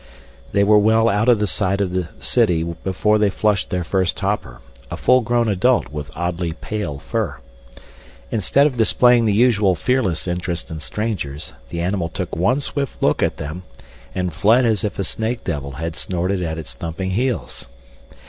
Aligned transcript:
They 0.51 0.63
were 0.63 0.79
well 0.79 1.07
out 1.09 1.29
of 1.29 1.37
the 1.37 1.45
sight 1.45 1.79
of 1.79 1.91
the 1.93 2.07
city 2.19 2.63
before 2.63 3.19
they 3.19 3.29
flushed 3.29 3.69
their 3.69 3.83
first 3.83 4.19
hopper, 4.19 4.59
a 4.89 4.97
full 4.97 5.21
grown 5.21 5.47
adult 5.47 5.89
with 5.89 6.09
oddly 6.15 6.53
pale 6.53 6.97
fur. 6.97 7.37
Instead 8.31 8.65
of 8.65 8.77
displaying 8.77 9.25
the 9.25 9.31
usual 9.31 9.75
fearless 9.75 10.27
interest 10.27 10.71
in 10.71 10.79
strangers, 10.79 11.53
the 11.69 11.81
animal 11.81 12.09
took 12.09 12.35
one 12.35 12.59
swift 12.59 12.99
look 13.03 13.21
at 13.21 13.37
them 13.37 13.61
and 14.15 14.33
fled 14.33 14.65
as 14.65 14.83
if 14.83 14.97
a 14.97 15.03
snake 15.03 15.43
devil 15.43 15.73
had 15.73 15.95
snorted 15.95 16.41
at 16.41 16.57
its 16.57 16.73
thumping 16.73 17.11
heels. 17.11 17.67